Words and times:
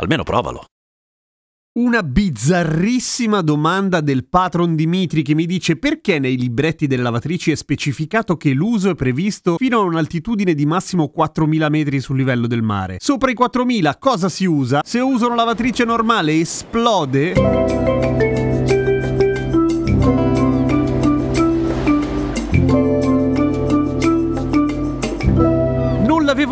Almeno 0.00 0.22
provalo. 0.22 0.64
Una 1.78 2.02
bizzarrissima 2.02 3.42
domanda 3.42 4.00
del 4.00 4.26
patron 4.26 4.74
Dimitri 4.74 5.22
che 5.22 5.34
mi 5.34 5.46
dice 5.46 5.76
perché 5.76 6.18
nei 6.18 6.36
libretti 6.36 6.88
delle 6.88 7.02
lavatrici 7.02 7.52
è 7.52 7.54
specificato 7.54 8.36
che 8.36 8.50
l'uso 8.50 8.90
è 8.90 8.94
previsto 8.96 9.56
fino 9.56 9.78
a 9.78 9.84
un'altitudine 9.84 10.54
di 10.54 10.66
massimo 10.66 11.08
4000 11.08 11.68
metri 11.68 12.00
sul 12.00 12.16
livello 12.16 12.48
del 12.48 12.62
mare. 12.62 12.96
Sopra 12.98 13.30
i 13.30 13.34
4000 13.34 13.98
cosa 13.98 14.28
si 14.28 14.46
usa? 14.46 14.80
Se 14.84 14.98
uso 14.98 15.26
una 15.26 15.36
lavatrice 15.36 15.84
normale 15.84 16.40
esplode? 16.40 17.79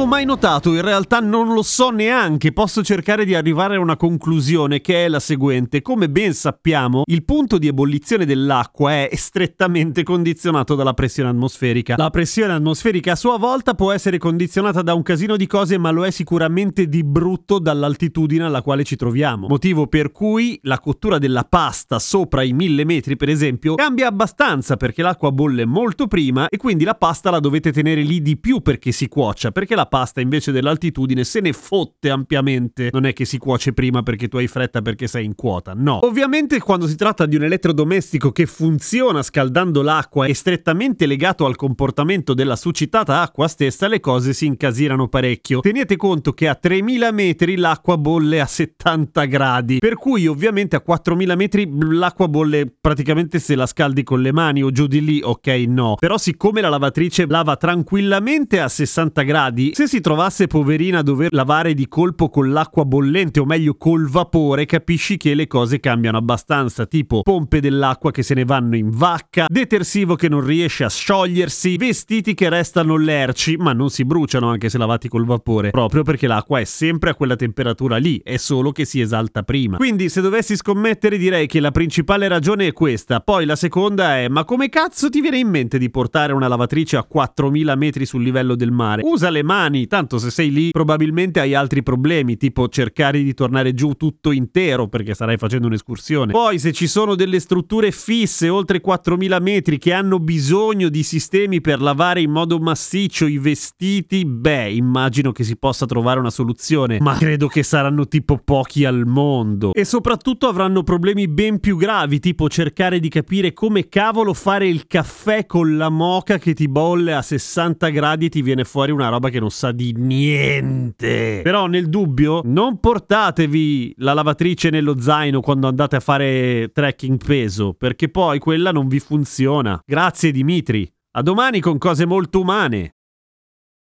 Mai 0.09 0.25
notato, 0.25 0.73
in 0.73 0.80
realtà 0.80 1.21
non 1.21 1.53
lo 1.53 1.61
so 1.61 1.91
neanche, 1.91 2.53
posso 2.53 2.83
cercare 2.83 3.27
di 3.27 3.35
arrivare 3.35 3.77
a 3.77 3.80
una 3.80 3.98
conclusione 3.98 4.81
che 4.81 5.05
è 5.05 5.09
la 5.09 5.21
seguente. 5.21 5.83
Come 5.83 6.09
ben 6.09 6.33
sappiamo, 6.33 7.03
il 7.05 7.27
punto 7.27 7.59
di 7.59 7.69
ebollizione 7.69 8.25
dell'acqua 8.25 9.06
è 9.06 9.11
strettamente 9.12 10.03
condizionato 10.05 10.75
dalla 10.75 10.95
pressione 10.95 11.28
atmosferica. 11.28 11.95
La 11.98 12.09
pressione 12.09 12.55
atmosferica 12.55 13.12
a 13.12 13.17
sua 13.17 13.37
volta 13.37 13.75
può 13.75 13.92
essere 13.92 14.17
condizionata 14.17 14.81
da 14.81 14.95
un 14.95 15.03
casino 15.03 15.37
di 15.37 15.47
cose, 15.47 15.77
ma 15.77 15.91
lo 15.91 16.06
è 16.06 16.11
sicuramente 16.11 16.89
di 16.89 17.05
brutto 17.05 17.59
dall'altitudine 17.59 18.45
alla 18.45 18.62
quale 18.62 18.84
ci 18.84 18.97
troviamo. 18.97 19.47
Motivo 19.47 19.89
per 19.89 20.11
cui 20.11 20.59
la 20.62 20.81
cottura 20.81 21.19
della 21.19 21.45
pasta 21.45 21.98
sopra 21.98 22.43
i 22.43 22.55
1000 22.55 22.84
metri, 22.87 23.17
per 23.17 23.28
esempio, 23.28 23.75
cambia 23.75 24.06
abbastanza 24.06 24.78
perché 24.78 25.03
l'acqua 25.03 25.31
bolle 25.33 25.67
molto 25.67 26.06
prima 26.06 26.48
e 26.48 26.56
quindi 26.56 26.84
la 26.84 26.95
pasta 26.95 27.28
la 27.28 27.41
dovete 27.41 27.72
tenere 27.72 28.00
lì 28.00 28.22
di 28.22 28.39
più 28.39 28.62
perché 28.62 28.91
si 28.91 29.06
cuocia, 29.06 29.50
perché 29.50 29.75
la 29.75 29.84
pasta 29.84 29.97
invece 30.20 30.52
dell'altitudine 30.52 31.24
se 31.24 31.41
ne 31.41 31.52
fotte 31.52 32.10
ampiamente. 32.10 32.91
Non 32.92 33.06
è 33.06 33.12
che 33.12 33.24
si 33.24 33.38
cuoce 33.38 33.72
prima 33.72 34.02
perché 34.02 34.28
tu 34.28 34.36
hai 34.36 34.46
fretta 34.46 34.82
perché 34.82 35.06
sei 35.06 35.24
in 35.24 35.34
quota, 35.34 35.72
no. 35.74 36.04
Ovviamente 36.06 36.58
quando 36.60 36.86
si 36.86 36.96
tratta 36.96 37.27
di 37.27 37.36
un 37.36 37.44
elettrodomestico 37.44 38.32
che 38.32 38.46
funziona 38.46 39.22
scaldando 39.22 39.82
l'acqua 39.82 40.26
e 40.26 40.34
strettamente 40.34 41.06
legato 41.06 41.46
al 41.46 41.56
comportamento 41.56 42.34
della 42.34 42.56
succitata 42.56 43.20
acqua 43.20 43.48
stessa, 43.48 43.88
le 43.88 44.00
cose 44.00 44.32
si 44.32 44.46
incasinano 44.46 45.08
parecchio. 45.08 45.60
Tenete 45.60 45.96
conto 45.96 46.32
che 46.32 46.48
a 46.48 46.54
3000 46.54 47.10
metri 47.12 47.56
l'acqua 47.56 47.96
bolle 47.96 48.41
a 48.41 48.46
70 48.46 49.24
gradi, 49.24 49.78
per 49.78 49.94
cui 49.94 50.26
ovviamente 50.26 50.76
a 50.76 50.80
4000 50.80 51.34
metri 51.34 51.69
l'acqua 51.91 52.28
bolle 52.28 52.72
praticamente 52.80 53.38
se 53.38 53.54
la 53.54 53.66
scaldi 53.66 54.02
con 54.02 54.20
le 54.20 54.32
mani 54.32 54.62
o 54.62 54.70
giù 54.70 54.86
di 54.86 55.04
lì, 55.04 55.20
ok 55.22 55.46
no. 55.66 55.96
Però 55.98 56.16
siccome 56.19 56.60
la 56.60 56.69
lavatrice 56.69 57.26
lava 57.26 57.56
tranquillamente 57.56 58.60
a 58.60 58.69
60 58.69 59.22
gradi, 59.22 59.70
se 59.74 59.88
si 59.89 60.00
trovasse 60.00 60.47
poverina 60.47 60.98
a 60.98 61.03
dover 61.03 61.33
lavare 61.33 61.75
di 61.75 61.89
colpo 61.89 62.28
con 62.28 62.53
l'acqua 62.53 62.84
bollente 62.84 63.41
o 63.41 63.44
meglio 63.44 63.75
col 63.77 64.06
vapore, 64.08 64.67
capisci 64.67 65.17
che 65.17 65.34
le 65.34 65.47
cose 65.47 65.81
cambiano 65.81 66.19
abbastanza, 66.19 66.86
tipo 66.86 67.22
pompe 67.22 67.61
dell'acqua 67.61 68.11
che 68.11 68.22
se 68.22 68.34
ne 68.34 68.44
vanno 68.44 68.77
in 68.77 68.91
vacca, 68.91 69.47
detersivo 69.48 70.14
che 70.14 70.28
non 70.28 70.44
riesce 70.44 70.84
a 70.84 70.89
sciogliersi, 70.89 71.76
vestiti 71.76 72.34
che 72.34 72.49
restano 72.49 72.97
lerci 72.97 73.56
ma 73.56 73.72
non 73.72 73.91
si 73.91 74.04
bruciano 74.04 74.49
anche 74.49 74.69
se 74.69 74.78
lavati 74.78 75.09
col 75.09 75.25
vapore, 75.25 75.71
proprio 75.71 76.03
perché 76.03 76.26
l'acqua 76.26 76.60
è 76.60 76.65
sempre 76.65 77.10
a 77.10 77.15
quella 77.15 77.37
temperatura 77.37 77.97
lì, 77.97 78.20
è 78.22 78.37
solo 78.37 78.70
che 78.72 78.84
si 78.84 79.00
esalta 79.00 79.43
prima. 79.43 79.78
Quindi 79.78 80.09
se 80.09 80.20
dovessi 80.20 80.55
scommettere 80.55 81.16
direi 81.16 81.47
che 81.47 81.60
la 81.60 81.70
principale 81.70 82.28
ragione 82.28 82.66
è 82.66 82.72
questa, 82.72 83.20
poi 83.20 83.47
la 83.47 83.56
seconda 83.56 84.19
è 84.19 84.28
ma 84.28 84.44
come 84.44 84.69
cazzo 84.69 85.09
ti 85.09 85.20
viene 85.20 85.38
in 85.38 85.49
mente 85.49 85.78
di 85.78 85.88
portare 85.91 86.34
una 86.34 86.49
lavatrice 86.49 86.97
a 86.97 87.05
4000 87.05 87.75
metri 87.75 88.05
sul 88.05 88.22
livello 88.22 88.55
del 88.55 88.70
mare? 88.70 89.03
Usa 89.05 89.31
le 89.31 89.43
mani, 89.43 89.78
tanto 89.87 90.19
se 90.19 90.31
sei 90.31 90.50
lì 90.50 90.71
probabilmente 90.71 91.41
hai 91.41 91.55
altri 91.55 91.83
problemi, 91.83 92.37
tipo 92.37 92.69
cercare 92.69 93.22
di 93.22 93.34
tornare 93.34 93.75
giù 93.75 93.93
tutto 93.93 94.31
intero 94.31 94.89
perché 94.89 95.15
starai 95.15 95.37
facendo 95.37 95.66
un'escursione. 95.66 96.33
Poi 96.33 96.59
se 96.59 96.72
ci 96.72 96.87
sono 96.87 97.15
delle 97.15 97.41
strutture 97.41 97.91
fisse 97.91 98.49
oltre 98.49 98.81
4000 98.81 99.38
metri 99.41 99.78
che 99.78 99.93
hanno 99.93 100.19
bisogno 100.19 100.88
di 100.88 101.03
sistemi 101.03 101.61
per 101.61 101.81
lavare 101.81 102.21
in 102.21 102.31
modo 102.31 102.59
massiccio 102.59 103.27
i 103.27 103.38
vestiti, 103.38 104.25
beh, 104.25 104.71
immagino 104.71 105.33
che 105.33 105.44
si 105.44 105.56
possa 105.56 105.87
trovare 105.87 106.21
una 106.21 106.31
soluzione, 106.31 106.99
ma 107.00 107.17
credo 107.17 107.47
che 107.47 107.62
saranno 107.62 108.06
tipo 108.09 108.38
pochi 108.43 108.84
al 108.84 109.06
mondo. 109.06 109.72
E 109.75 109.84
soprattutto 109.84 110.49
avranno 110.49 110.83
problemi 110.83 111.28
ben 111.28 111.61
più 111.61 111.77
gravi, 111.77 112.19
tipo 112.21 112.49
cercare 112.49 113.00
di 113.00 113.09
capire 113.09 113.53
come 113.53 113.88
cavolo 113.88 114.34
fare 114.34 114.67
il 114.69 114.87
caffè 114.87 115.47
con 115.47 115.77
la 115.77 115.88
moca 115.88 116.38
che 116.38 116.55
ti 116.55 116.69
bolle 116.69 117.15
a 117.15 117.22
60 117.22 117.88
gradi 117.88 118.27
e 118.27 118.28
ti 118.28 118.43
viene 118.43 118.65
fuori 118.65 118.93
una 118.93 119.09
roba 119.09 119.28
che 119.28 119.41
non 119.41 119.50
sa 119.50 119.68
di 119.73 119.95
niente. 119.97 121.41
Però 121.43 121.67
nel 121.67 121.89
dubbio 121.89 122.41
non 122.45 122.81
portatevi 122.81 123.95
la 123.99 124.12
lavatrice 124.12 124.71
nello 124.71 125.01
zaino 125.01 125.41
quando 125.41 125.69
andate 125.69 125.97
a 125.97 126.01
fare 126.01 126.71
trekking 126.73 127.19
peso, 127.25 127.75
perché 127.75 128.09
poi 128.09 128.39
quella 128.39 128.73
non 128.73 128.89
vi 128.89 129.01
funziona. 129.01 129.81
Grazie 129.84 130.33
Dimitri. 130.33 130.91
A 131.12 131.23
domani 131.23 131.61
con 131.61 131.79
cose 131.79 132.06
molto 132.06 132.41
umane. 132.41 132.97